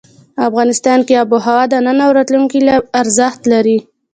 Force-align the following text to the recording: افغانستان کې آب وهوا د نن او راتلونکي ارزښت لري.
افغانستان 0.47 0.99
کې 1.07 1.13
آب 1.21 1.29
وهوا 1.33 1.59
د 1.71 1.73
نن 1.85 1.97
او 2.05 2.11
راتلونکي 2.17 2.59
ارزښت 3.01 3.41
لري. 3.53 3.77